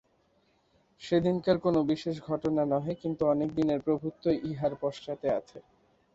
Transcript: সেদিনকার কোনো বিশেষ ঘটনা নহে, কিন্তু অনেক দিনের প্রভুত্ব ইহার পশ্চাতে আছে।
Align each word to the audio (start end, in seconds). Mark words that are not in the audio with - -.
সেদিনকার 1.01 1.57
কোনো 1.59 1.79
বিশেষ 1.91 2.15
ঘটনা 2.29 2.63
নহে, 2.71 2.93
কিন্তু 3.03 3.23
অনেক 3.25 3.49
দিনের 3.55 3.79
প্রভুত্ব 3.85 4.23
ইহার 4.49 4.73
পশ্চাতে 4.81 5.27
আছে। 5.39 5.57